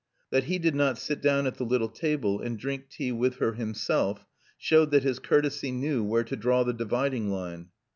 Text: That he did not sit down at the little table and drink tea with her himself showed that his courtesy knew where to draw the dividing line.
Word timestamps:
That 0.31 0.45
he 0.45 0.57
did 0.57 0.73
not 0.73 0.97
sit 0.97 1.21
down 1.21 1.45
at 1.45 1.57
the 1.59 1.63
little 1.63 1.87
table 1.87 2.41
and 2.41 2.57
drink 2.57 2.89
tea 2.89 3.11
with 3.11 3.35
her 3.35 3.53
himself 3.53 4.25
showed 4.57 4.89
that 4.89 5.03
his 5.03 5.19
courtesy 5.19 5.69
knew 5.71 6.03
where 6.03 6.23
to 6.23 6.35
draw 6.35 6.63
the 6.63 6.73
dividing 6.73 7.29
line. 7.29 7.67